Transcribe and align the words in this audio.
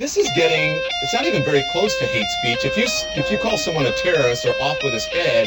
this 0.00 0.16
is 0.16 0.30
getting, 0.34 0.80
it's 1.02 1.12
not 1.12 1.26
even 1.26 1.44
very 1.44 1.62
close 1.72 1.94
to 1.98 2.06
hate 2.06 2.26
speech. 2.40 2.64
If 2.64 2.74
you, 2.78 2.86
if 3.22 3.30
you 3.30 3.36
call 3.36 3.58
someone 3.58 3.84
a 3.84 3.92
terrorist 3.92 4.46
or 4.46 4.54
off 4.62 4.82
with 4.82 4.94
his 4.94 5.04
head, 5.04 5.46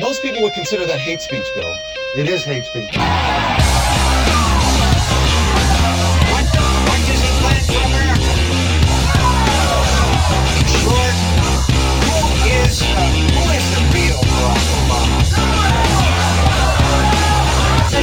most 0.00 0.22
people 0.22 0.40
would 0.42 0.54
consider 0.54 0.86
that 0.86 0.98
hate 0.98 1.20
speech, 1.20 1.44
Bill. 1.54 1.78
It 2.16 2.26
is 2.26 2.42
hate 2.42 2.64
speech. 2.64 2.96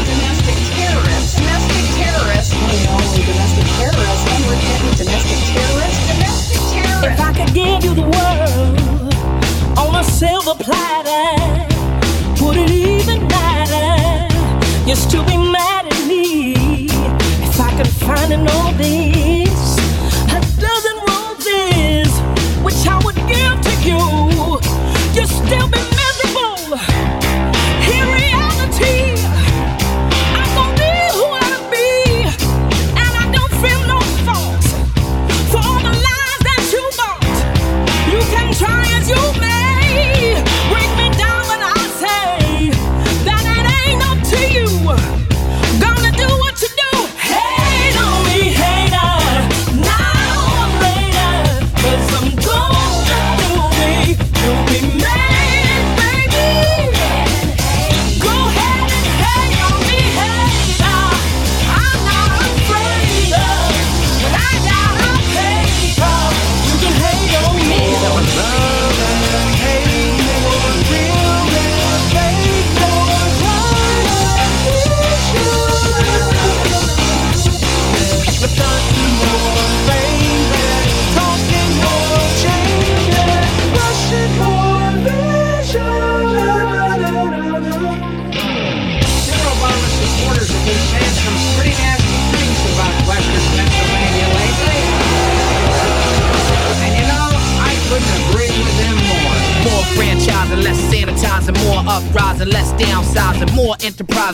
domestic 0.06 0.58
terrorist. 0.78 1.38
Domestic 1.38 1.86
terrorist. 1.98 2.54
domestic 3.26 3.66
terrorist. 3.78 4.23
If 7.06 7.20
I 7.20 7.34
could 7.34 7.54
give 7.54 7.84
you 7.84 7.94
the 7.96 8.04
world 8.04 9.14
on 9.78 9.96
a 9.96 10.04
silver 10.04 10.54
platter, 10.56 11.66
would 12.44 12.58
it 12.58 12.70
even 12.70 13.28
matter? 13.28 14.28
You'd 14.88 14.98
still 14.98 15.26
be 15.26 15.38
mad 15.38 15.88
at 15.88 16.08
me 16.08 16.54
if 17.48 17.60
I 17.60 17.76
could 17.78 17.88
find 17.88 18.32
an 18.34 18.46
this, 18.78 19.78
a 20.32 20.40
dozen 20.62 20.98
roses, 21.10 22.12
which 22.64 22.88
I 22.88 23.02
would 23.04 23.16
give 23.28 23.60
to 23.62 23.74
you. 23.82 24.00
You'd 25.14 25.30
still 25.30 25.68
be 25.68 25.93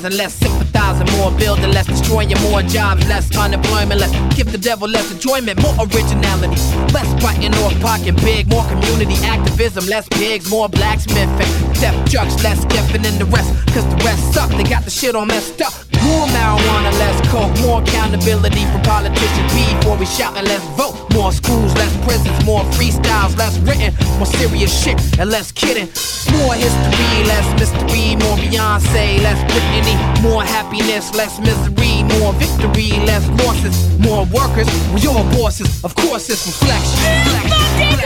enterprising, 0.10 0.18
less 0.18 0.34
sympathizing, 0.34 1.18
more 1.18 1.32
building, 1.32 1.72
less 1.72 1.86
destroying, 1.86 2.30
more 2.50 2.62
jobs, 2.64 3.08
less 3.08 3.36
unemployment, 3.38 4.00
less 4.00 4.12
give 4.36 4.52
the 4.52 4.58
devil 4.58 4.88
less 4.88 5.12
enjoyment, 5.12 5.62
more 5.62 5.74
originality, 5.80 6.62
less 6.94 7.08
fighting 7.22 7.54
or 7.56 7.72
pocket 7.82 8.16
big, 8.18 8.48
more 8.50 8.66
community 8.68 9.16
activism, 9.26 9.86
less 9.88 10.08
pigs, 10.10 10.50
more 10.50 10.70
blacksmithing, 10.70 11.74
theft 11.76 12.12
trucks, 12.12 12.42
less 12.44 12.62
skipping 12.62 13.02
than 13.02 13.18
the 13.18 13.26
rest, 13.26 13.50
cause 13.74 13.86
the 13.86 14.04
rest 14.04 14.34
suck, 14.34 14.50
they 14.52 14.64
got 14.64 14.84
the 14.84 14.92
shit 14.92 15.16
all 15.16 15.26
messed 15.26 15.62
up. 15.62 15.74
More 16.04 16.28
marijuana, 16.28 16.92
less 17.00 17.20
coke, 17.30 17.54
more 17.62 17.82
accountability 17.82 18.66
from 18.72 18.82
politicians 18.82 19.54
before 19.54 19.98
we 19.98 20.06
shout 20.06 20.38
and 20.38 20.48
let's 20.48 20.64
vote. 20.78 21.09
More 21.14 21.32
schools, 21.32 21.74
less 21.76 21.94
prisons, 22.06 22.46
more 22.46 22.64
freestyles, 22.78 23.38
less 23.38 23.58
written, 23.60 23.94
more 24.18 24.26
serious 24.26 24.72
shit, 24.72 24.98
and 25.20 25.30
less 25.30 25.52
kidding. 25.52 25.90
More 26.38 26.54
history, 26.54 27.24
less 27.26 27.48
mystery, 27.60 28.16
more 28.16 28.38
Beyonce, 28.38 29.20
less 29.22 29.40
Britney, 29.52 29.96
more 30.22 30.44
happiness, 30.44 31.14
less 31.16 31.40
misery, 31.40 32.04
more 32.20 32.34
victory, 32.34 32.92
less 33.06 33.28
losses, 33.44 33.76
more 34.00 34.26
workers, 34.26 34.68
we 34.94 35.08
all 35.08 35.24
bosses, 35.36 35.84
of 35.84 35.96
course 35.96 36.30
it's 36.30 36.46
reflection. 36.46 37.00
If 37.04 37.52
I 37.52 37.60
gave 37.80 38.00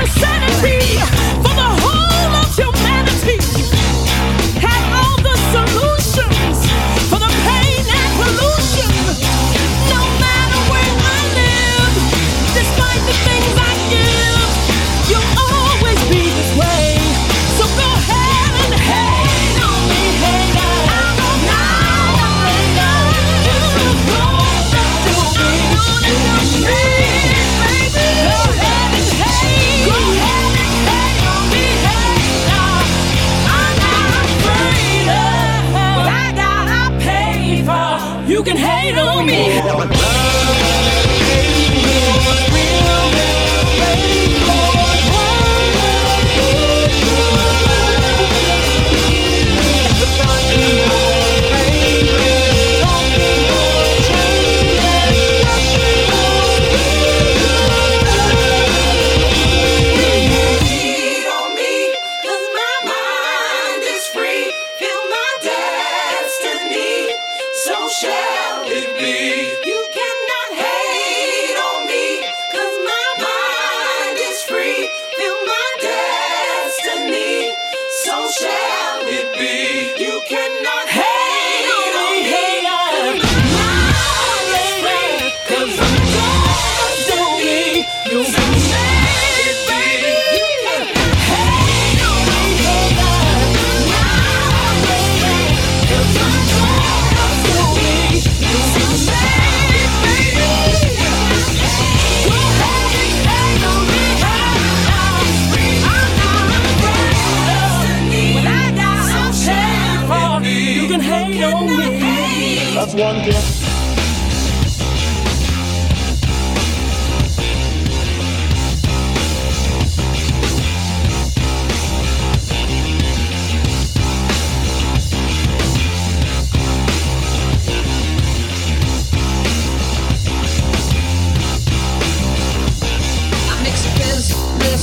for 1.44 1.53
the 1.62 1.70
whole 1.84 2.34
of 2.41 2.47
humanity, 2.56 3.38
had 4.59 4.84
all 5.00 5.18
the 5.28 5.35
solutions 5.52 6.58
for 7.09 7.20
the 7.20 7.31
pain 7.46 7.72
on 38.97 39.25
me. 39.25 39.92
One 112.95 113.25
gift. 113.25 113.73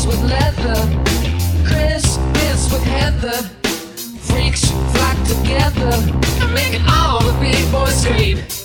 with 0.06 0.22
leather. 0.22 0.80
Christmas 1.64 2.72
with 2.72 2.82
Heather. 2.82 3.42
Freaks 4.22 4.70
flock 4.92 5.16
together. 5.26 5.92
Making 6.52 6.82
all 6.88 7.19
the 7.19 7.19
big 7.19 7.19
boys 7.70 8.02
scream. 8.02 8.59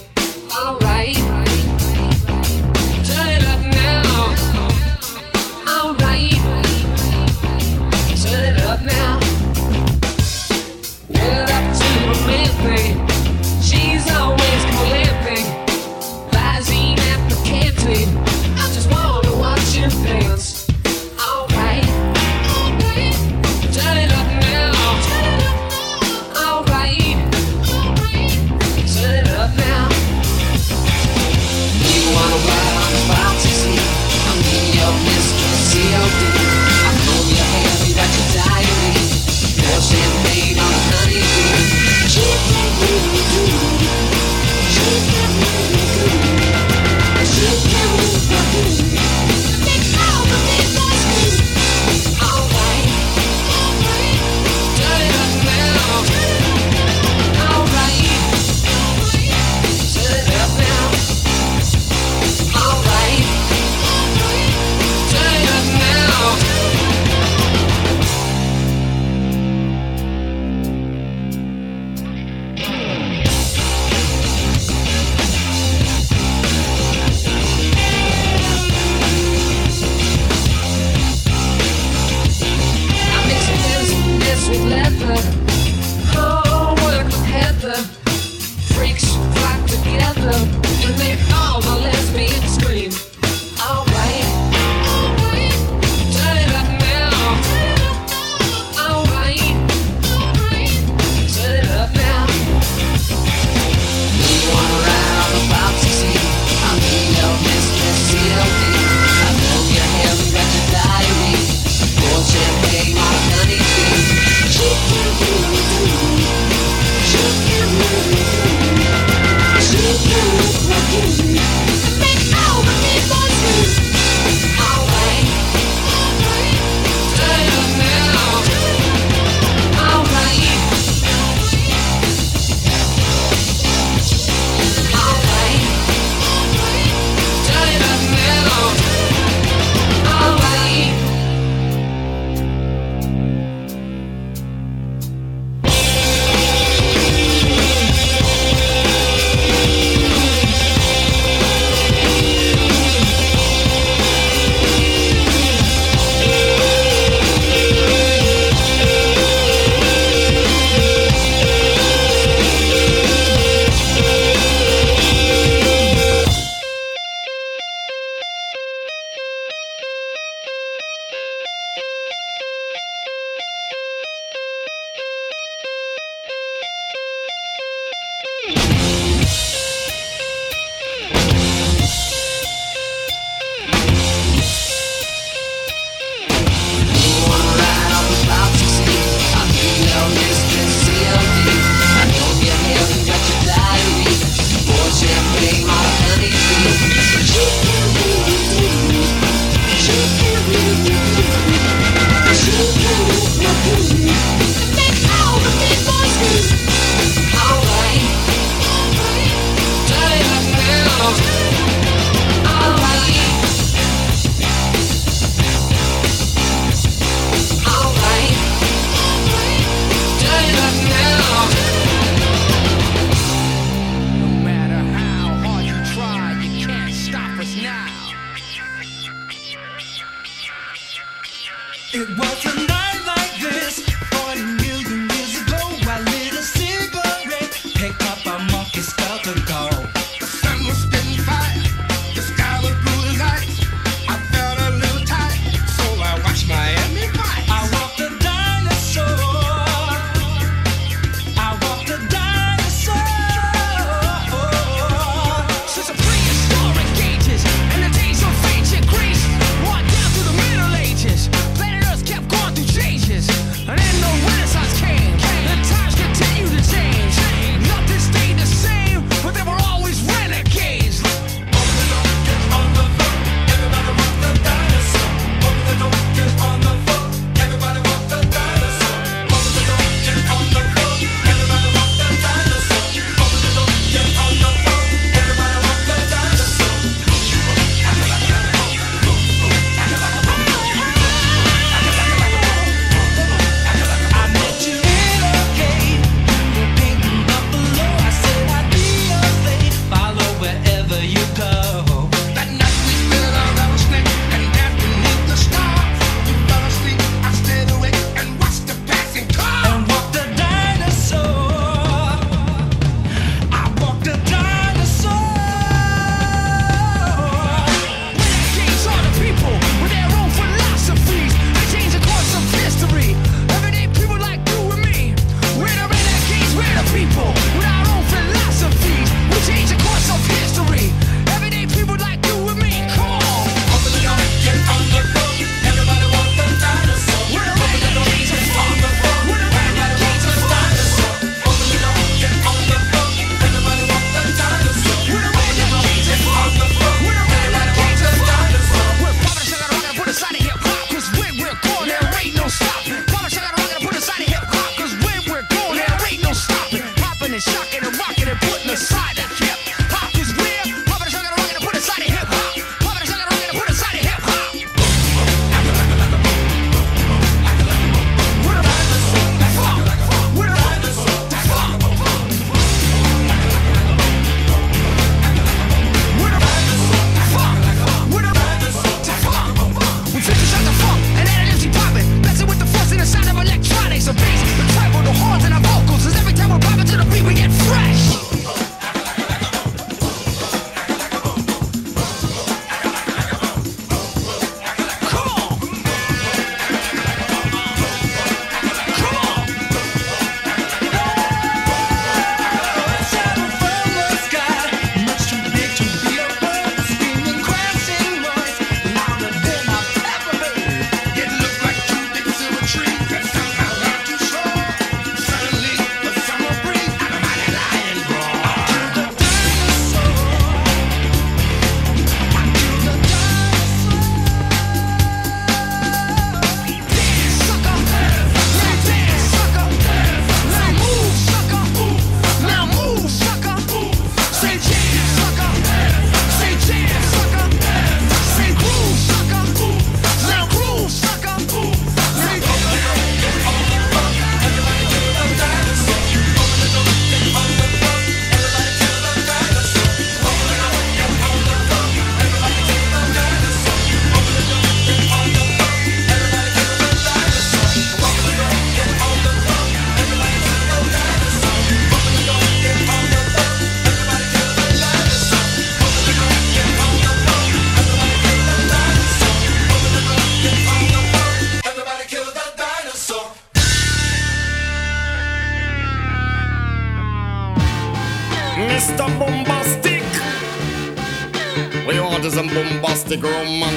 It 231.98 232.10
was 232.18 232.75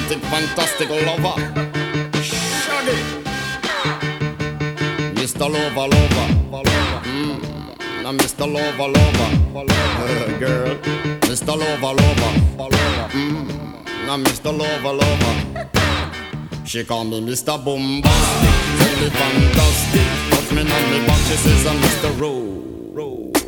romantic, 0.08 0.30
fantastic 0.30 0.88
lover. 0.88 1.36
Shaggy. 2.22 2.96
Mr. 5.14 5.48
Lover, 5.50 5.88
lover. 5.88 6.28
Mm. 7.04 7.38
Now 8.02 8.12
Mr. 8.12 8.46
Lover, 8.52 8.88
lover. 8.88 9.30
Girl. 10.38 10.76
Mr. 11.28 11.56
Lover, 11.56 11.94
lover. 11.94 12.32
Mm. 13.10 14.06
Now 14.06 14.16
Mr. 14.16 14.56
Lover, 14.56 14.92
lover. 14.92 15.34
She 16.64 16.84
call 16.84 17.04
me 17.04 17.20
Mr. 17.20 17.62
Bombastic, 17.64 18.54
tell 18.78 18.96
me 19.00 19.08
fantastic. 19.10 20.08
Touch 20.30 20.52
me 20.52 20.60
on 20.60 20.90
me 20.90 21.06
back, 21.06 21.20
she 21.26 21.36
says 21.36 21.66
I'm 21.66 21.76
Mr. 21.78 22.20
Romantic. 22.20 23.44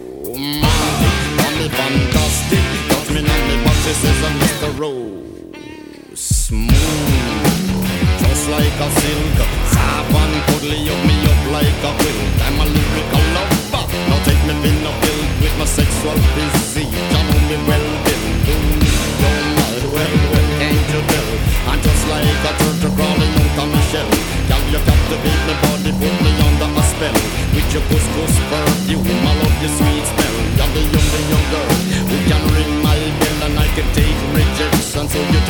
Call 1.36 1.52
me 1.58 1.68
fantastic, 1.68 2.64
touch 2.88 3.10
me 3.10 3.20
on 3.20 3.40
me 3.48 3.64
back, 3.64 3.76
she 3.76 3.92
says 3.92 4.24
I'm 4.24 4.38
Mr. 4.40 4.78
Rose. 4.80 5.39
Smooth, 6.50 6.66
just 8.18 8.50
like 8.50 8.74
a 8.82 8.90
silk. 8.98 9.38
And 10.10 10.34
cuddly, 10.50 10.82
up 10.90 10.98
me 11.06 11.14
up 11.30 11.42
like 11.54 11.78
a 11.86 11.90
quilt. 11.94 12.42
I'm 12.42 12.58
a 12.58 12.66
lyrical 12.66 13.24
lover. 13.38 13.86
Now 14.10 14.18
take 14.26 14.42
me 14.50 14.58
pin 14.58 14.82
up 14.82 14.98
pill 14.98 15.20
with 15.38 15.54
my 15.62 15.66
sexual 15.70 16.18
physique. 16.34 16.90
You 16.90 17.06
know 17.06 17.38
me 17.46 17.54
well, 17.70 17.86
Bill. 18.02 18.24
Don't 18.50 19.46
mind, 19.62 19.94
well, 19.94 20.14
well, 20.34 20.48
can't 20.58 20.90
you 20.90 21.02
tell? 21.06 21.30
I'm 21.70 21.78
just 21.86 22.02
like 22.10 22.26
a 22.26 22.52
turtle 22.58 22.98
crawling 22.98 23.30
out 23.30 23.58
of 23.62 23.68
my 23.70 23.80
shell. 23.94 24.10
Girl, 24.50 24.62
you 24.74 24.82
captivate 24.82 25.42
my 25.46 25.54
body, 25.62 25.94
put 26.02 26.16
me 26.18 26.30
under 26.50 26.66
a 26.66 26.82
spell. 26.82 27.14
With 27.54 27.70
your 27.70 27.86
couscous 27.94 28.34
perfume, 28.50 29.06
I 29.06 29.32
love 29.38 29.54
your 29.62 29.70
sweet 29.78 30.02
smell. 30.02 30.34
You're 30.58 30.70
the 30.74 30.82
young, 30.82 31.08
the 31.14 31.20
young 31.30 31.46
girl 31.54 31.70
who 32.10 32.16
can 32.26 32.42
ring 32.58 32.74
my 32.82 32.98
bell 33.22 33.38
and 33.46 33.54
I 33.54 33.70
can 33.78 33.86
take 33.94 34.18
rejection. 34.34 35.06
So 35.06 35.18
you 35.30 35.40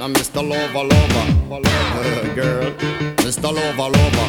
I'm 0.00 0.14
Mr. 0.14 0.42
Lover, 0.48 0.84
lover, 0.84 2.34
girl. 2.34 2.72
Mr. 3.16 3.52
Lover, 3.52 3.90
lover, 3.90 4.28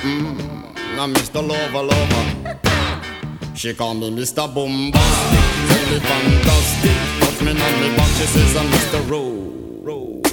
mm. 0.00 0.98
I'm 0.98 1.14
Mr. 1.14 1.40
Lover, 1.46 1.82
lover. 1.82 2.24
She 3.54 3.74
call 3.74 3.94
me 3.94 4.10
Mr. 4.10 4.46
Bombastic, 4.52 5.40
really 5.70 6.00
fantastic. 6.00 6.96
Touch 7.20 7.40
me 7.42 7.50
on 7.50 7.80
me 7.80 7.96
back, 7.96 8.08
she 8.08 8.26
says 8.26 8.56
I'm 8.56 8.66
Mr. 8.66 9.00
Romantic. 9.10 10.32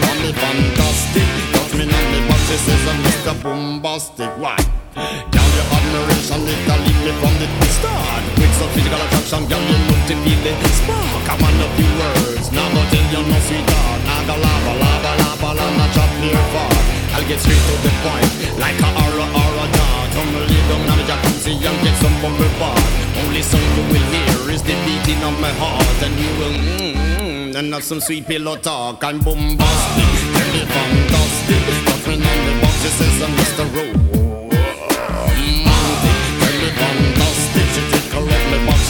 Call 0.00 0.16
me 0.22 0.32
fantastic, 0.32 1.28
touch 1.52 1.74
me 1.74 1.84
on 1.84 2.04
me 2.12 2.28
back, 2.28 2.40
she 2.46 2.56
says 2.56 2.88
I'm 2.88 3.02
Mr. 3.02 3.42
Bombastic. 3.42 4.30
Why? 4.38 4.77
Girl, 4.98 5.50
your 5.54 5.68
admiration, 5.78 6.42
it 6.42 6.60
can 6.66 6.78
lead 6.82 7.00
me 7.06 7.12
from 7.22 7.34
the 7.38 7.46
start. 7.78 8.22
With 8.34 8.54
some 8.58 8.70
physical 8.74 8.98
attraction, 8.98 9.42
girl, 9.46 9.62
you 9.62 9.78
know 9.86 9.98
to 10.10 10.14
feel 10.26 10.40
the 10.42 10.70
spark. 10.74 11.24
I 11.30 11.34
want 11.38 11.54
a 11.62 11.68
few 11.78 11.90
words, 12.02 12.50
now 12.50 12.66
go 12.74 12.82
tell 12.90 13.06
you 13.14 13.22
no 13.22 13.38
sweetheart. 13.46 14.00
Go 14.26 14.34
lava, 14.34 14.72
lava, 14.82 15.12
lava, 15.22 15.50
lava, 15.54 15.84
chop 15.94 16.10
near 16.18 16.42
far. 16.50 16.72
I'll 17.14 17.26
get 17.30 17.38
straight 17.38 17.62
to 17.62 17.74
the 17.78 17.92
point, 18.02 18.30
like 18.58 18.78
a 18.82 18.90
aura, 18.90 19.26
aura 19.30 19.66
dart. 19.70 20.08
Come 20.18 20.34
lay 20.34 20.62
down 20.66 20.82
on 20.90 20.98
the 20.98 21.04
jacuzzi 21.06 21.54
and 21.62 21.78
get 21.86 21.96
some 22.02 22.16
bumble 22.18 22.52
bath. 22.58 22.82
Only 23.22 23.42
song 23.42 23.62
you 23.78 23.84
will 23.86 24.06
hear 24.10 24.50
is 24.50 24.62
the 24.66 24.74
beating 24.82 25.22
of 25.22 25.34
my 25.38 25.54
heart, 25.62 25.98
and 26.02 26.14
you 26.18 26.30
will 26.42 26.56
mmm, 26.58 27.54
and 27.54 27.72
have 27.72 27.84
some 27.84 28.00
sweet 28.00 28.26
pillow 28.26 28.56
talk. 28.56 29.04
I'm 29.04 29.18
bombastic, 29.20 30.10
really 30.34 30.66
fantastic. 30.66 31.62
Me 32.08 32.14
on 32.14 32.40
the 32.46 32.60
box, 32.62 32.84
it 32.84 32.94
says 32.98 33.22
I'm 33.22 33.32
Mr. 33.36 33.64
Rowe. 33.74 33.92
Really 33.92 34.07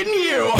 in 0.00 0.08
you. 0.14 0.59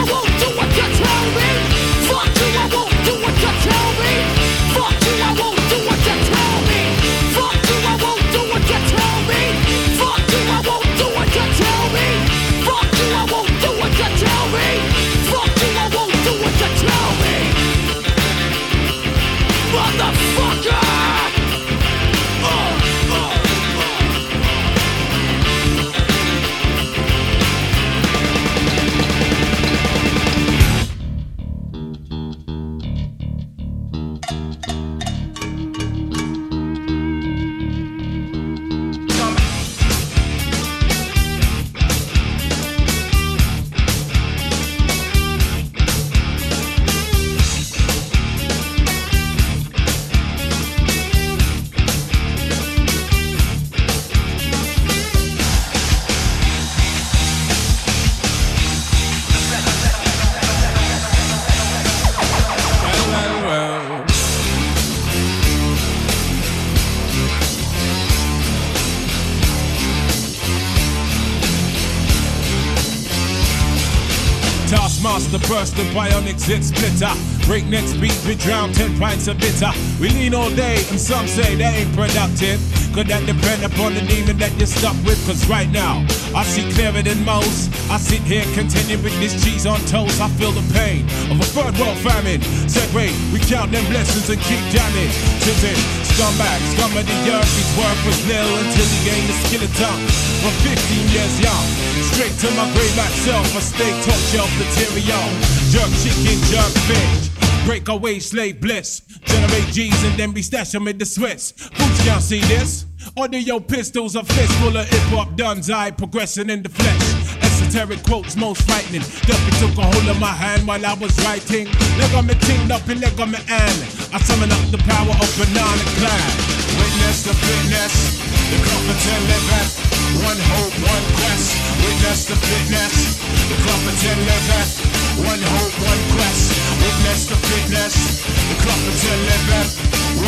Burst 75.51 75.75
the 75.75 75.83
bionic 75.91 76.39
zit 76.39 76.63
splitter. 76.63 77.11
Breakneck 77.43 77.83
speed, 77.83 78.15
we 78.25 78.35
drown 78.39 78.71
10 78.71 78.97
pints 78.97 79.27
of 79.27 79.37
bitter. 79.37 79.67
We 79.99 80.07
lean 80.07 80.33
all 80.33 80.49
day, 80.49 80.79
and 80.87 80.95
some 80.95 81.27
say 81.27 81.55
that 81.59 81.75
ain't 81.75 81.91
productive. 81.91 82.55
Could 82.95 83.11
that 83.11 83.27
depend 83.27 83.59
upon 83.67 83.91
the 83.91 83.99
demon 84.07 84.39
that 84.39 84.55
you're 84.55 84.71
stuck 84.71 84.95
with? 85.03 85.19
Cause 85.27 85.43
right 85.51 85.67
now, 85.67 86.07
I 86.31 86.47
see 86.47 86.63
clearer 86.71 87.03
than 87.03 87.19
most. 87.27 87.67
I 87.91 87.99
sit 87.99 88.23
here 88.23 88.47
contented 88.55 89.03
with 89.03 89.11
this 89.19 89.35
cheese 89.43 89.67
on 89.67 89.83
toast. 89.91 90.23
I 90.23 90.31
feel 90.39 90.55
the 90.55 90.63
pain 90.71 91.03
of 91.27 91.35
a 91.35 91.47
third 91.51 91.75
world 91.75 91.99
famine. 91.99 92.39
Segue, 92.71 93.11
we 93.35 93.39
count 93.43 93.75
them 93.75 93.83
blessings 93.91 94.31
and 94.31 94.39
keep 94.47 94.63
jamming. 94.71 95.11
Tipping, 95.43 95.79
scumbag, 96.15 96.59
scum 96.79 96.95
of 96.95 97.03
the 97.03 97.17
earth, 97.27 97.51
his 97.59 97.67
work 97.75 97.99
was 98.07 98.15
nil 98.23 98.47
until 98.55 98.87
he 98.87 98.99
gained 99.03 99.27
the 99.27 99.35
skill 99.43 99.63
of 99.67 99.71
tongue. 99.75 100.03
From 100.39 100.55
15 100.63 101.11
years 101.11 101.35
young, 101.43 101.90
straight 102.13 102.35
to 102.39 102.49
my 102.55 102.67
grave 102.73 102.95
myself, 102.97 103.45
a 103.57 103.61
steak 103.61 103.95
top 104.03 104.19
shelf 104.31 104.51
material. 104.57 105.27
Jerk 105.71 105.91
chicken, 106.03 106.37
jerk 106.51 106.73
fish. 106.87 107.31
Break 107.65 107.87
away 107.89 108.19
slave 108.19 108.59
bliss. 108.59 109.01
Generate 109.23 109.67
G's 109.71 110.03
and 110.03 110.17
then 110.17 110.31
be 110.31 110.41
stash 110.41 110.73
'em 110.73 110.87
in 110.87 110.97
the 110.97 111.05
Swiss. 111.05 111.51
Fools 111.51 112.05
y'all 112.05 112.19
see 112.19 112.41
this. 112.41 112.85
Order 113.15 113.37
Audio 113.37 113.59
pistols, 113.59 114.15
a 114.15 114.23
fist 114.23 114.53
full 114.59 114.77
of 114.77 114.87
hip 114.87 115.07
hop 115.13 115.35
duns. 115.35 115.69
I 115.69 115.91
progressing 115.91 116.49
in 116.49 116.63
the 116.63 116.69
flesh. 116.69 117.03
Esoteric 117.41 118.03
quotes, 118.03 118.35
most 118.35 118.61
frightening. 118.63 119.01
Duffy 119.27 119.51
took 119.59 119.77
a 119.77 119.83
hold 119.83 120.07
of 120.09 120.19
my 120.19 120.33
hand 120.43 120.67
while 120.67 120.85
I 120.85 120.93
was 120.93 121.13
writing. 121.25 121.65
Leg 121.97 122.13
on 122.15 122.25
me 122.27 122.35
teamed 122.35 122.71
up 122.71 122.87
and 122.87 122.99
leg 122.99 123.19
on 123.19 123.31
me 123.31 123.39
and 123.47 123.77
I 124.13 124.19
summon 124.19 124.51
up 124.51 124.71
the 124.71 124.79
power 124.79 125.13
of 125.23 125.29
Banana 125.37 125.83
Klan. 125.97 126.60
Witness 127.01 127.23
the 127.23 127.33
fitness, 127.33 128.13
the 128.53 128.57
Crofton 128.61 129.21
liveth. 129.25 129.73
One 130.21 130.37
hope, 130.53 130.75
one 130.85 131.05
quest. 131.17 131.57
Witness 131.81 132.25
the 132.29 132.35
fitness, 132.35 133.17
the 133.49 133.57
Crofton 133.57 134.19
liveth. 134.21 134.85
One 135.17 135.41
hope, 135.41 135.73
one 135.81 136.03
quest. 136.13 136.53
Witness 136.77 137.25
the 137.25 137.37
fitness, 137.49 138.21
the 138.21 138.55
Crofton 138.61 139.19
liveth. 139.33 139.71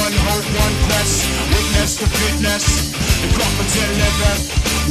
One 0.02 0.18
hope, 0.26 0.50
one 0.50 0.76
quest. 0.90 1.30
Witness 1.54 1.94
the 2.02 2.10
fitness, 2.10 2.66
the 3.22 3.30
Crofton 3.38 3.90
liveth. 4.02 4.42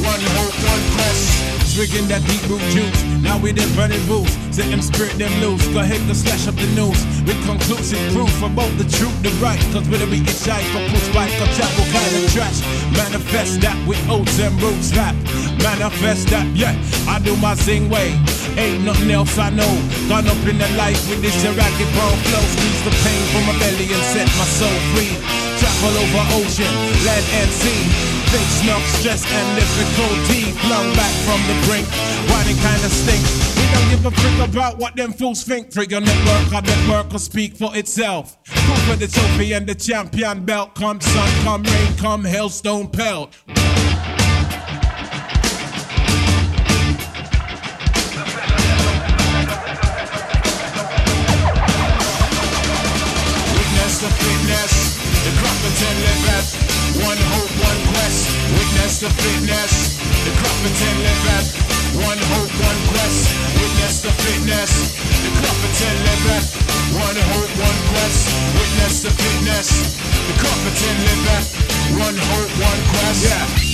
One 0.07 0.23
hope, 0.39 0.55
one 0.63 0.85
quest. 0.95 1.62
Swigging 1.73 2.05
that 2.13 2.21
deep 2.29 2.45
root 2.53 2.61
juice. 2.69 3.01
Now 3.25 3.41
we 3.41 3.49
them 3.49 3.65
burning 3.73 4.05
boots. 4.05 4.37
Set 4.53 4.69
them 4.69 4.85
spirit 4.85 5.17
them 5.17 5.33
loose. 5.41 5.65
Go 5.73 5.81
ahead 5.81 6.05
and 6.05 6.13
slash 6.13 6.45
up 6.45 6.53
the 6.61 6.69
news. 6.77 7.01
With 7.25 7.41
conclusive 7.49 7.97
proof 8.13 8.29
both 8.53 8.77
the 8.77 8.85
truth, 8.85 9.17
the 9.25 9.33
right. 9.41 9.57
Cause 9.73 9.89
whether 9.89 10.05
we 10.05 10.21
get 10.21 10.37
shy 10.37 10.61
for 10.69 10.85
push 10.93 11.09
bike 11.17 11.33
or 11.41 11.49
chapel 11.57 11.89
kind 11.89 12.13
of 12.13 12.29
trash. 12.29 12.61
Manifest 12.93 13.65
that 13.65 13.73
with 13.89 13.97
oats 14.13 14.37
and 14.37 14.53
roots 14.61 14.93
rap. 14.93 15.17
Manifest 15.65 16.29
that, 16.29 16.45
yeah. 16.53 16.77
I 17.09 17.25
do 17.25 17.33
my 17.41 17.57
zing 17.57 17.89
way. 17.89 18.21
Ain't 18.61 18.85
nothing 18.85 19.09
else 19.09 19.41
I 19.41 19.49
know. 19.49 19.73
Gone 20.13 20.29
up 20.29 20.45
in 20.45 20.61
the 20.61 20.69
life 20.77 21.01
with 21.09 21.25
this 21.25 21.41
ragged 21.41 21.91
bone 21.97 22.21
flow. 22.29 22.45
Squeeze 22.53 22.85
the 22.85 22.93
pain 23.01 23.23
from 23.33 23.49
my 23.49 23.57
belly 23.57 23.89
and 23.89 24.05
set 24.13 24.29
my 24.37 24.45
soul 24.45 24.77
free. 24.93 25.52
Travel 25.63 25.95
over 26.03 26.25
ocean, 26.43 26.75
land 27.07 27.27
and 27.39 27.51
sea. 27.63 27.83
Think 28.35 28.49
snuff, 28.61 28.83
stress, 28.99 29.23
and 29.31 29.49
difficulty. 29.55 30.51
Flung 30.67 30.91
back 30.99 31.15
from 31.23 31.41
the 31.47 31.55
brink. 31.67 31.87
They 32.53 32.55
kinda 32.61 32.91
stink? 32.91 33.23
We 33.57 33.65
don't 33.73 33.89
give 33.89 34.05
a 34.05 34.11
frick 34.11 34.49
about 34.49 34.77
what 34.79 34.97
them 34.97 35.13
fools 35.13 35.43
think. 35.43 35.71
Trigger 35.71 36.01
network, 36.01 36.53
our 36.53 36.61
network 36.61 37.13
will 37.13 37.19
speak 37.19 37.57
for 37.57 37.75
itself. 37.77 38.37
Go 38.67 38.75
for 38.87 38.97
the 38.97 39.07
trophy 39.07 39.53
and 39.53 39.67
the 39.67 39.75
champion 39.75 40.45
belt. 40.45 40.75
Come 40.75 41.01
sun, 41.01 41.31
come 41.45 41.63
rain, 41.63 41.97
come 41.97 42.25
hailstone 42.25 42.89
pelt. 42.89 43.31
One 57.01 57.21
hope, 57.33 57.53
one 57.57 57.81
quest. 57.95 58.29
Witness 58.53 59.01
the 59.01 59.11
fitness, 59.11 59.97
the 60.25 60.33
Crofton 60.37 60.97
live 61.01 61.27
at 61.37 61.47
one 62.05 62.21
hope, 62.37 62.53
one 62.53 62.81
quest. 62.93 63.33
Witness 63.57 64.01
the 64.03 64.13
fitness, 64.21 64.93
the 65.25 65.31
Crofton 65.41 65.97
live 66.05 66.27
at 66.37 66.45
one 66.93 67.19
hope, 67.33 67.53
one 67.57 67.81
quest. 67.93 68.29
Witness 68.59 69.03
the 69.03 69.11
fitness, 69.11 69.69
the 70.29 70.35
Crofton 70.37 70.97
live 71.07 71.25
at 71.37 71.47
one 72.05 72.17
hope, 72.17 72.53
one 72.61 72.81
quest. 72.93 73.25
Yeah. 73.25 73.72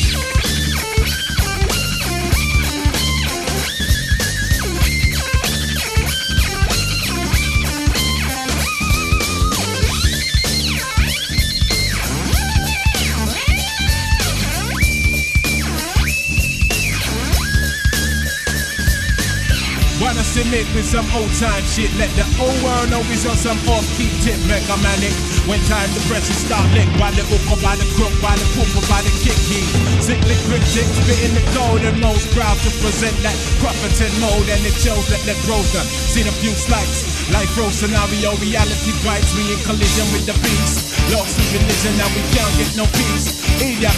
Wanna 20.49 20.65
with 20.75 20.89
some 20.89 21.05
old 21.13 21.29
time 21.37 21.63
shit. 21.65 21.93
Let 22.01 22.09
the 22.17 22.25
old 22.41 22.57
world 22.65 22.89
know 22.89 23.05
we's 23.13 23.27
on 23.29 23.37
some 23.37 23.61
off 23.69 23.85
key 24.01 24.09
tip 24.25 24.41
mega 24.49 24.81
manic. 24.81 25.13
When 25.45 25.61
time 25.69 25.93
the 25.93 26.01
presses 26.09 26.41
start 26.41 26.65
lick 26.73 26.89
by 26.97 27.13
the 27.13 27.21
hook 27.29 27.45
by 27.61 27.77
the 27.77 27.85
crook, 27.93 28.13
by 28.25 28.33
the 28.33 28.49
poop 28.57 28.73
by 28.89 29.05
the 29.05 29.13
kick 29.21 29.37
key. 29.45 29.69
Sickly 30.01 30.37
cryptic, 30.49 30.89
spitting 30.89 31.37
the 31.37 31.45
and 31.85 32.01
most 32.01 32.33
proud 32.33 32.57
to 32.65 32.71
present 32.81 33.17
that 33.21 33.37
Crofton 33.61 34.13
mode 34.25 34.49
and 34.49 34.65
it 34.65 34.73
shows 34.81 35.05
that 35.13 35.21
the 35.29 35.37
seen 35.85 36.25
a 36.25 36.33
few 36.41 36.57
slights. 36.57 37.08
Life 37.33 37.53
row 37.61 37.69
scenario, 37.69 38.33
reality 38.41 38.93
bites 39.05 39.37
me 39.37 39.53
in 39.53 39.61
collision 39.69 40.07
with 40.17 40.25
the 40.25 40.37
beast. 40.41 40.89
Lost 41.13 41.37
in 41.37 41.61
religion, 41.61 41.93
now 42.01 42.09
we 42.17 42.25
can't 42.33 42.55
get 42.57 42.73
no 42.77 42.89
peace. 42.97 43.37
We 43.61 43.77
got 43.81 43.95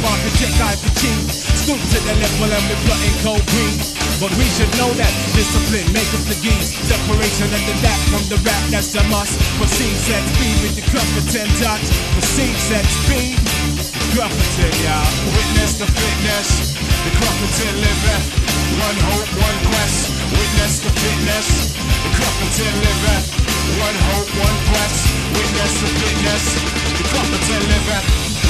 on 0.00 0.18
to 0.22 0.30
check 0.40 0.52
for 0.80 0.92
cheap. 0.96 1.24
Stoop 1.30 1.76
to 1.76 1.98
the 2.08 2.14
level 2.16 2.48
and 2.48 2.64
we're 2.68 2.82
plotting 2.88 3.16
cold 3.20 3.44
green. 3.52 3.76
But 4.16 4.32
we 4.36 4.46
should 4.56 4.70
know 4.80 4.92
that 4.96 5.12
discipline 5.36 5.88
make 5.92 6.08
up 6.16 6.24
the 6.28 6.38
geese. 6.40 6.72
Separation 6.88 7.48
and 7.52 7.64
the 7.68 7.74
that 7.84 8.00
from 8.08 8.24
the 8.32 8.38
rap, 8.44 8.62
that's 8.72 8.94
a 8.96 9.02
must. 9.12 9.36
Proceed, 9.60 9.96
set 9.96 10.24
speed 10.36 10.56
with 10.64 10.74
the 10.76 10.84
Crofton 10.88 11.48
touch. 11.60 11.84
Proceed, 12.16 12.56
set 12.60 12.84
speed. 12.84 13.40
Crofton, 14.16 14.72
y'all. 14.84 15.08
Witness 15.36 15.80
the 15.80 15.88
fitness. 15.88 16.76
The 17.04 17.12
Crofton 17.18 17.74
living. 17.76 18.24
One 18.80 18.98
hope, 19.10 19.30
one 19.36 19.58
quest. 19.68 20.12
Witness 20.32 20.80
the 20.80 20.92
fitness. 20.96 21.89
The. 22.00 23.16
One 23.80 23.96
hope, 24.08 24.30
one. 24.40 24.56
Witness 25.36 25.74
the. 25.80 26.12
The. 26.24 26.54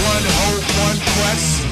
One 0.06 0.24
hope, 0.38 0.66
one 0.86 0.98
quest. 1.18 1.69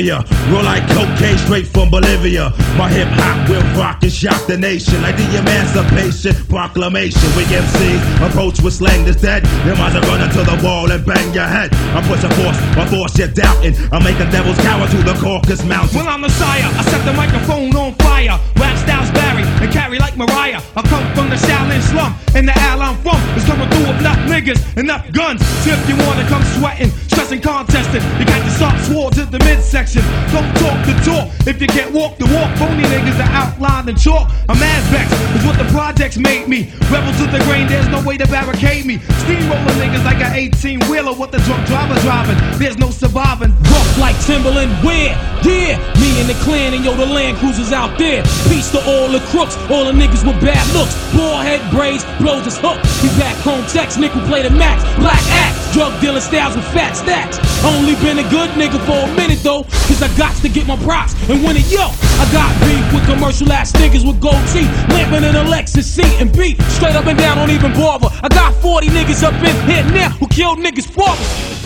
No. 0.00 0.24
Roll 0.48 0.64
like 0.64 0.88
cocaine 0.88 1.36
straight 1.36 1.66
from 1.66 1.90
Bolivia. 1.90 2.52
My 2.80 2.88
hip 2.88 3.08
hop 3.12 3.48
will 3.48 3.62
rock 3.76 4.02
and 4.02 4.12
shock 4.12 4.46
the 4.46 4.56
nation 4.56 5.02
like 5.02 5.16
the 5.16 5.28
Emancipation 5.36 6.34
Proclamation. 6.48 7.28
We 7.36 7.44
MCs 7.44 8.00
approach 8.26 8.60
with 8.62 8.74
slang 8.74 9.04
that's 9.04 9.20
dead. 9.20 9.44
You 9.66 9.76
might 9.76 9.92
as 9.92 10.00
well 10.00 10.16
run 10.16 10.22
into 10.24 10.42
the 10.42 10.56
wall 10.64 10.90
and 10.90 11.04
bang 11.04 11.34
your 11.34 11.44
head. 11.44 11.74
I 11.92 12.00
push 12.08 12.24
a 12.24 12.30
force, 12.40 12.58
my 12.76 12.88
force 12.88 13.18
you're 13.18 13.28
doubting. 13.28 13.74
I 13.92 14.02
make 14.02 14.16
making 14.16 14.32
devils 14.32 14.56
cower 14.58 14.88
to 14.88 14.96
the 15.04 15.14
Caucasus 15.20 15.64
Mountains. 15.64 15.94
Well, 15.94 16.08
I'm 16.08 16.22
the 16.22 16.30
sire. 16.30 16.64
I 16.64 16.82
set 16.88 17.04
the 17.04 17.12
microphone 17.12 17.76
on 17.76 17.94
fire. 18.00 18.40
Rap 18.56 18.76
styles 18.78 19.10
vary 19.10 19.44
and 19.60 19.70
carry 19.72 19.98
like 19.98 20.16
Mariah. 20.16 20.60
I 20.76 20.82
come 20.88 21.04
from 21.14 21.28
the 21.28 21.36
Shaolin 21.36 21.82
slum, 21.92 22.16
and 22.34 22.48
the 22.48 22.56
al 22.56 22.80
I'm 22.80 22.96
from 23.04 23.20
is 23.36 23.44
coming 23.44 23.68
through 23.68 23.92
with 23.92 24.00
enough 24.00 24.20
niggas, 24.24 24.60
enough 24.78 25.04
guns. 25.12 25.44
So 25.64 25.70
if 25.70 25.88
you 25.88 25.96
wanna 25.96 26.24
come 26.28 26.42
sweating, 26.56 26.90
stressing, 27.12 27.40
contesting, 27.40 28.02
you 28.18 28.24
got 28.24 28.40
to 28.40 28.50
start 28.50 28.80
swords 28.80 29.18
at 29.18 29.30
the 29.30 29.38
midsection. 29.40 29.81
Don't 29.82 30.46
talk 30.62 30.78
the 30.86 30.94
talk 31.02 31.26
if 31.44 31.60
you 31.60 31.66
can't 31.66 31.92
walk 31.92 32.16
the 32.16 32.26
walk. 32.26 32.56
Phony 32.56 32.84
niggas 32.86 33.18
are 33.18 33.34
outlined 33.34 33.88
in 33.88 33.96
chalk. 33.96 34.30
I'm 34.48 34.54
Azbex 34.54 35.10
is 35.34 35.44
what 35.44 35.58
the 35.58 35.66
projects 35.74 36.16
made 36.16 36.46
me. 36.46 36.70
Rebel 36.86 37.10
to 37.18 37.26
the 37.26 37.42
grain, 37.50 37.66
there's 37.66 37.88
no 37.88 38.00
way 38.06 38.16
to 38.16 38.26
barricade 38.28 38.86
me. 38.86 38.98
Steamroller 39.26 39.74
niggas 39.82 40.04
like 40.04 40.22
an 40.22 40.34
18 40.34 40.86
wheeler 40.86 41.12
with 41.12 41.32
the 41.32 41.38
drunk 41.38 41.66
driver 41.66 41.98
driving. 42.00 42.38
There's 42.60 42.78
no 42.78 42.90
surviving. 42.90 43.50
Rough 43.74 43.98
like 43.98 44.14
Timberland, 44.24 44.70
where? 44.86 45.18
Yeah, 45.42 45.74
me 45.98 46.20
and 46.20 46.28
the 46.30 46.38
clan 46.46 46.74
and 46.74 46.84
yo, 46.84 46.94
the 46.94 47.06
land 47.06 47.38
cruisers 47.38 47.72
out 47.72 47.98
there. 47.98 48.22
Peace 48.46 48.70
to 48.70 48.78
all 48.86 49.08
the 49.10 49.18
crooks, 49.34 49.58
all 49.66 49.84
the 49.84 49.92
niggas 49.92 50.22
with 50.22 50.38
bad 50.40 50.62
looks. 50.70 50.94
Bald 51.10 51.42
head 51.42 51.58
braids, 51.74 52.04
blows 52.22 52.44
his 52.44 52.56
hook. 52.56 52.78
We 53.02 53.10
back 53.18 53.34
home, 53.42 53.66
text, 53.66 53.98
nickel 53.98 54.22
play 54.30 54.42
the 54.42 54.50
max. 54.50 54.86
Black 55.02 55.22
axe, 55.42 55.74
drug 55.74 56.00
dealer 56.00 56.20
styles 56.20 56.54
with 56.54 56.66
fat 56.70 56.94
stacks. 56.94 57.42
Only 57.64 57.94
been 57.96 58.18
a 58.18 58.28
good 58.30 58.50
nigga 58.58 58.78
for 58.86 59.10
a 59.10 59.14
minute 59.16 59.42
though, 59.42 59.62
cause 59.88 60.02
I 60.02 60.08
got 60.16 60.34
to 60.42 60.48
get 60.48 60.66
my 60.66 60.76
props 60.76 61.14
and 61.28 61.42
win 61.44 61.56
it. 61.56 61.70
Yo, 61.70 61.90
I 62.20 62.24
got 62.32 62.50
beef 62.60 62.84
with 62.92 63.04
commercial 63.06 63.50
ass 63.52 63.72
niggas 63.72 64.06
with 64.06 64.20
gold 64.20 64.42
teeth, 64.52 64.70
lamping 64.90 65.24
in 65.24 65.36
a 65.36 65.44
Lexus 65.44 65.84
seat 65.84 66.20
and 66.20 66.32
beat 66.36 66.60
straight 66.72 66.94
up 66.94 67.06
and 67.06 67.18
down, 67.18 67.36
don't 67.36 67.50
even 67.50 67.72
bother. 67.72 68.08
I 68.22 68.28
got 68.28 68.54
40 68.62 68.88
niggas 68.88 69.22
up 69.22 69.34
in 69.34 69.56
here 69.68 69.84
now 69.92 70.10
who 70.10 70.26
killed 70.28 70.58
niggas 70.58 70.86
for 70.86 71.61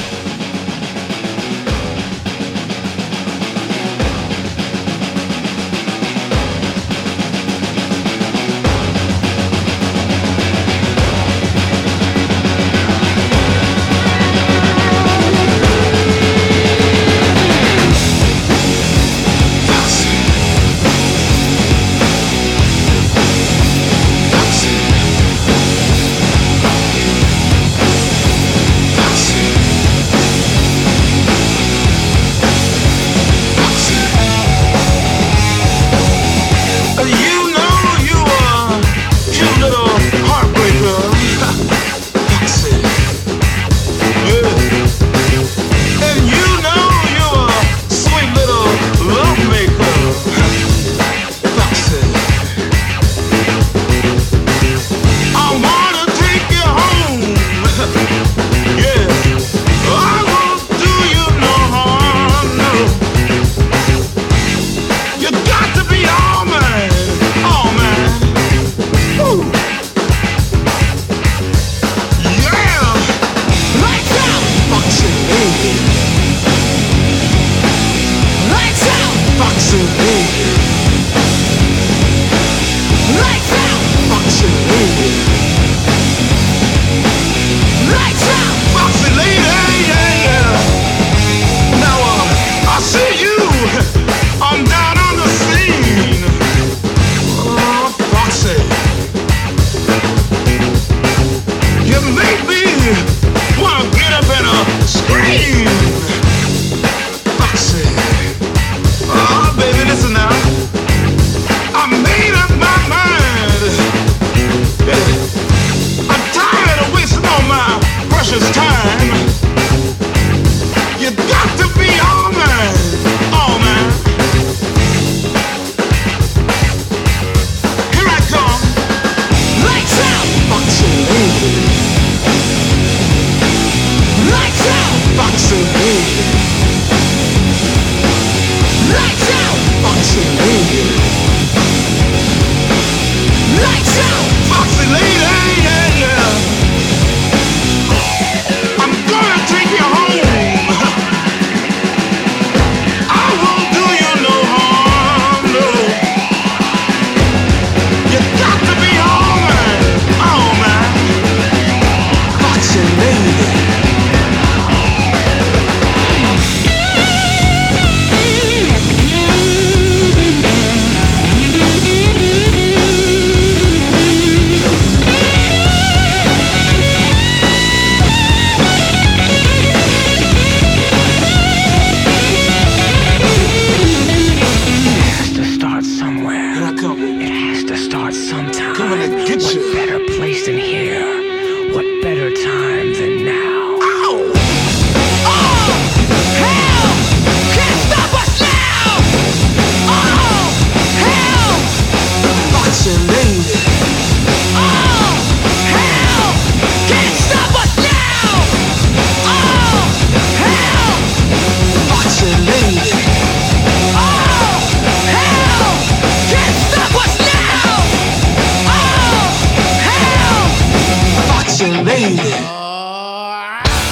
lady. 222.16 222.66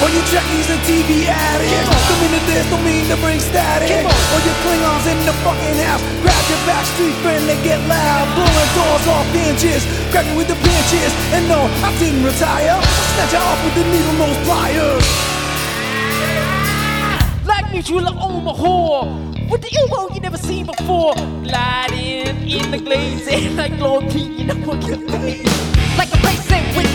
All 0.01 0.11
you 0.11 0.19
Trekkies 0.27 0.67
and 0.69 0.81
TV 0.83 1.25
addicts 1.25 1.87
Don't 1.87 2.19
mean 2.19 2.35
to 2.35 2.41
this, 2.51 2.65
don't 2.69 2.83
mean 2.83 3.05
to 3.07 3.15
bring 3.23 3.39
static. 3.39 4.03
All 4.05 4.41
you 4.43 4.53
Klingons 4.61 5.07
in 5.07 5.17
the 5.25 5.33
fucking 5.45 5.77
house. 5.87 6.03
Grab 6.21 6.43
your 6.51 6.61
backstreet 6.67 7.15
friend, 7.23 7.47
they 7.47 7.57
get 7.63 7.79
loud. 7.87 8.27
Blowing 8.35 8.71
doors 8.75 9.07
off 9.07 9.27
hinges 9.31 9.87
Grab 10.11 10.25
you 10.27 10.35
with 10.35 10.47
the 10.47 10.59
pinches 10.59 11.13
And 11.31 11.47
no, 11.47 11.69
I 11.85 11.95
didn't 11.97 12.23
retire. 12.25 12.75
Snatch 13.15 13.33
you 13.33 13.39
off 13.39 13.59
with 13.63 13.75
the 13.79 13.85
needle 13.87 14.15
nose 14.19 14.39
pliers. 14.43 15.05
Like 17.45 17.71
me, 17.71 17.79
you 17.79 18.01
like 18.01 18.15
my 18.15 18.53
whore. 18.53 19.49
With 19.49 19.61
the 19.61 19.71
elbow 19.79 20.13
you 20.13 20.19
never 20.19 20.37
seen 20.37 20.65
before. 20.65 21.13
Gliding 21.43 22.35
in 22.49 22.71
the 22.71 22.79
glazing 22.79 23.55
like 23.61 23.79
Lord 23.79 24.09
P, 24.11 24.23
you 24.23 24.45
know 24.45 24.55
what. 24.65 24.81
Like 25.97 26.11
a 26.11 26.19
racing 26.25 26.65
with 26.75 26.89
the 26.91 26.94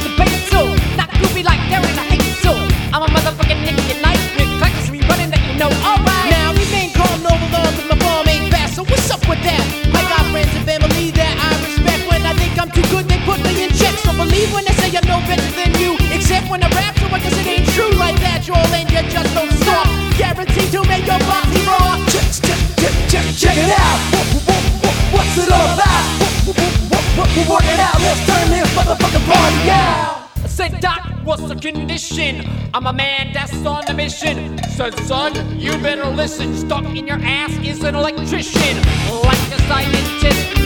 Groovy 1.21 1.45
like 1.45 1.61
Darren, 1.69 1.93
I 2.01 2.17
hate 2.17 2.25
so. 2.41 2.57
I'm 2.97 3.05
a 3.05 3.09
motherfucking 3.13 3.61
nigga 3.61 3.85
at 3.93 4.01
night. 4.01 4.17
With 4.41 4.49
practice 4.57 4.89
running 4.89 5.29
that 5.29 5.45
you 5.45 5.61
know. 5.61 5.69
Alright. 5.85 6.33
Now 6.33 6.57
we 6.57 6.65
ain't 6.73 6.97
calling 6.97 7.21
over 7.21 7.49
love 7.53 7.77
cause 7.77 7.89
my 7.93 7.99
form 8.01 8.25
ain't 8.25 8.49
fast. 8.49 8.81
So 8.81 8.89
what's 8.89 9.05
up 9.13 9.21
with 9.29 9.45
that? 9.45 9.61
I 9.93 10.01
got 10.09 10.25
friends 10.33 10.49
and 10.57 10.65
family 10.65 11.13
that 11.21 11.37
I 11.37 11.53
respect. 11.61 12.09
When 12.09 12.25
I 12.25 12.33
think 12.41 12.57
I'm 12.57 12.73
too 12.73 12.81
good, 12.89 13.05
they 13.05 13.21
put 13.29 13.37
me 13.45 13.69
in 13.69 13.71
check. 13.77 13.93
So 14.01 14.17
believe 14.17 14.49
when 14.57 14.65
they 14.65 14.73
say 14.81 14.89
I'm 14.97 15.05
no 15.05 15.21
better 15.29 15.45
than 15.61 15.77
you. 15.77 16.01
Except 16.09 16.49
when 16.49 16.65
I 16.65 16.73
rap, 16.73 16.97
so 16.97 17.13
I 17.13 17.21
guess 17.21 17.37
it 17.37 17.45
ain't 17.45 17.69
true 17.77 17.93
like 18.01 18.17
that. 18.25 18.41
Joel 18.41 18.65
and 18.73 18.89
you 18.89 19.05
just 19.13 19.29
don't 19.37 19.53
stop. 19.61 19.85
Guaranteed 20.17 20.73
to 20.73 20.81
make 20.89 21.05
your 21.05 21.21
body 21.29 21.61
rock. 21.69 22.01
Check, 22.09 22.33
check, 22.41 22.61
check, 22.81 22.97
check, 23.13 23.27
check 23.37 23.57
it 23.61 23.69
out 23.77 24.01
what, 24.17 24.25
what, 24.49 24.65
what, 24.89 24.97
What's 25.21 25.37
it 25.37 25.53
all 25.53 25.69
about? 25.77 26.01
We're 27.37 27.47
working 27.47 27.79
out 27.79 28.01
Let's 28.01 28.27
turn 28.27 28.49
this 28.51 28.69
motherfucking 28.75 29.27
party 29.29 29.71
out 29.71 30.20
I 30.61 30.69
said, 30.69 30.81
Doc, 30.83 31.07
what's 31.25 31.43
the 31.43 31.55
condition? 31.55 32.45
I'm 32.75 32.87
a 32.87 32.93
man 32.93 33.33
that's 33.33 33.65
on 33.65 33.83
a 33.89 33.95
mission. 33.95 34.59
Said, 34.69 34.93
son, 35.07 35.33
you 35.59 35.73
better 35.79 36.05
listen. 36.05 36.55
Stuck 36.55 36.85
in 36.85 37.07
your 37.07 37.19
ass 37.23 37.51
is 37.65 37.83
an 37.83 37.95
electrician. 37.95 38.77
Like 39.25 39.39
a 39.39 39.59
scientist, 39.69 40.59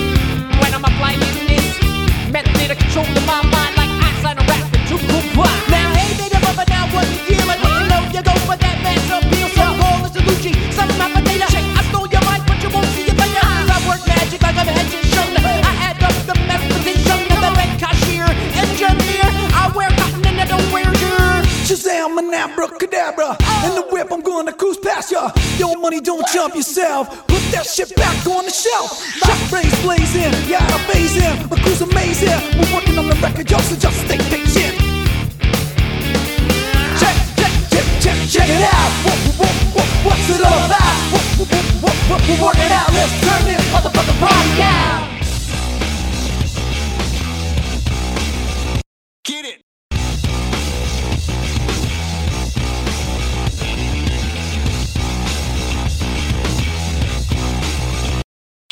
when 0.60 0.74
I'm 0.74 0.84
applying 0.84 1.20
this 1.46 1.80
method 2.32 2.72
of 2.72 2.78
controlling 2.78 3.26
my 3.26 3.40
mind, 3.42 3.76
like 3.76 3.90
Einstein 4.02 4.38
or 4.38 4.46
rapping 4.48 4.84
to 4.88 4.98
comply. 4.98 5.64
Now, 5.70 5.94
hey, 5.94 6.16
baby, 6.18 6.42
mother, 6.44 6.64
now 6.68 6.92
what 6.92 7.06
you 7.06 7.36
feeling? 7.36 7.73
Shazam, 21.64 22.18
an 22.18 22.34
abracadabra 22.34 23.38
In 23.64 23.74
the 23.74 23.86
whip, 23.90 24.12
I'm 24.12 24.20
gonna 24.20 24.52
cruise 24.52 24.76
past 24.76 25.10
ya. 25.10 25.30
Your 25.56 25.78
money 25.78 25.98
don't 25.98 26.26
jump 26.28 26.54
yourself. 26.54 27.08
Put 27.26 27.40
that 27.52 27.64
shit 27.64 27.96
back 27.96 28.26
on 28.26 28.44
the 28.44 28.50
shelf. 28.50 29.00
Shot 29.00 29.40
rays 29.50 29.72
blazing, 29.80 30.32
yeah, 30.44 30.60
I'm 30.60 30.84
phasing 30.92 31.50
My 31.50 31.56
crew's 31.62 31.80
amazing. 31.80 32.36
We're 32.60 32.68
working 32.74 32.98
on 32.98 33.08
the 33.08 33.16
record, 33.16 33.50
y'all, 33.50 33.60
so 33.60 33.76
just 33.76 33.96
stay 34.04 34.18
patient. 34.28 34.76
Check, 37.00 37.16
check, 37.40 37.52
check, 37.72 37.86
check, 38.04 38.18
check 38.28 38.48
it 38.52 38.60
out. 38.60 38.90
What, 39.08 39.18
what, 39.40 39.54
what, 39.72 39.88
What's 40.04 40.28
it 40.28 40.44
all 40.44 40.66
about? 40.68 40.96
What, 41.16 41.48
what, 41.48 41.64
what, 41.80 41.96
what, 42.12 42.20
we're 42.28 42.44
working 42.44 42.72
out? 42.76 42.92
Let's 42.92 43.16
turn 43.24 43.42
this 43.48 43.64
motherfucking 43.72 44.20
party 44.20 44.60
out 44.60 45.08
Get 49.24 49.44
it. 49.46 49.63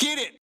Get 0.03 0.19
it. 0.19 0.42